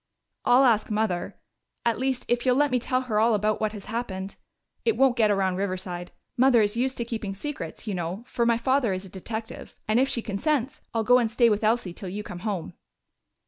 "I'll 0.45 0.63
ask 0.63 0.89
Mother 0.89 1.37
at 1.85 1.99
least, 1.99 2.25
if 2.27 2.43
you'll 2.43 2.55
let 2.55 2.71
me 2.71 2.79
tell 2.79 3.01
her 3.01 3.19
all 3.19 3.35
about 3.35 3.61
what 3.61 3.71
has 3.73 3.85
happened. 3.85 4.35
It 4.83 4.97
won't 4.97 5.15
get 5.15 5.29
around 5.29 5.57
Riverside 5.57 6.11
Mother 6.35 6.59
is 6.63 6.75
used 6.75 6.97
to 6.97 7.05
keeping 7.05 7.35
secrets, 7.35 7.85
you 7.85 7.93
know, 7.93 8.23
for 8.25 8.43
my 8.43 8.57
father 8.57 8.93
is 8.93 9.05
a 9.05 9.09
detective. 9.09 9.75
And 9.87 9.99
if 9.99 10.09
she 10.09 10.23
consents, 10.23 10.81
I'll 10.91 11.03
go 11.03 11.19
and 11.19 11.29
stay 11.29 11.51
with 11.51 11.63
Elsie 11.63 11.93
till 11.93 12.09
you 12.09 12.23
come 12.23 12.39
home." 12.39 12.73